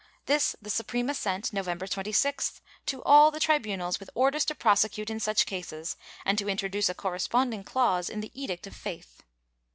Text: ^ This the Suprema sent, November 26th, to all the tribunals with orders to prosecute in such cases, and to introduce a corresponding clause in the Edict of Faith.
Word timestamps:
^ 0.23 0.25
This 0.25 0.55
the 0.59 0.71
Suprema 0.71 1.13
sent, 1.13 1.53
November 1.53 1.85
26th, 1.85 2.59
to 2.87 3.03
all 3.03 3.29
the 3.29 3.39
tribunals 3.39 3.99
with 3.99 4.09
orders 4.15 4.43
to 4.45 4.55
prosecute 4.55 5.11
in 5.11 5.19
such 5.19 5.45
cases, 5.45 5.95
and 6.25 6.39
to 6.39 6.49
introduce 6.49 6.89
a 6.89 6.95
corresponding 6.95 7.63
clause 7.63 8.09
in 8.09 8.19
the 8.19 8.31
Edict 8.33 8.65
of 8.65 8.75
Faith. 8.75 9.21